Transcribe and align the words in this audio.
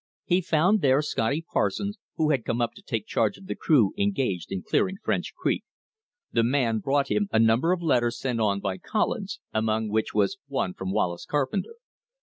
He 0.25 0.41
found 0.41 0.81
there 0.81 1.03
Scotty 1.03 1.45
Parsons, 1.53 1.99
who 2.15 2.31
had 2.31 2.43
come 2.43 2.59
up 2.59 2.73
to 2.73 2.81
take 2.81 3.05
charge 3.05 3.37
of 3.37 3.45
the 3.45 3.53
crew 3.53 3.93
engaged 3.99 4.51
in 4.51 4.63
clearing 4.63 4.97
French 5.03 5.35
Creek. 5.35 5.63
The 6.31 6.43
man 6.43 6.79
brought 6.79 7.11
him 7.11 7.27
a 7.31 7.37
number 7.37 7.71
of 7.71 7.83
letters 7.83 8.17
sent 8.19 8.39
on 8.41 8.61
by 8.61 8.79
Collins, 8.79 9.39
among 9.53 9.89
which 9.89 10.11
was 10.11 10.39
one 10.47 10.73
from 10.73 10.91
Wallace 10.91 11.25
Carpenter. 11.27 11.75